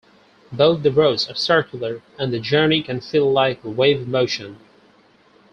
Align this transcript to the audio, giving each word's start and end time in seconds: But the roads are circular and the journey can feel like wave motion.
But 0.51 0.77
the 0.81 0.91
roads 0.91 1.29
are 1.29 1.35
circular 1.35 2.01
and 2.17 2.33
the 2.33 2.39
journey 2.39 2.81
can 2.81 3.01
feel 3.01 3.31
like 3.31 3.59
wave 3.63 4.07
motion. 4.07 4.57